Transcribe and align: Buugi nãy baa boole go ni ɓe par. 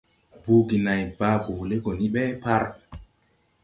Buugi 0.43 0.77
nãy 0.85 1.01
baa 1.19 1.37
boole 1.45 1.75
go 1.83 1.91
ni 1.99 2.07
ɓe 2.13 2.23
par. 2.43 2.63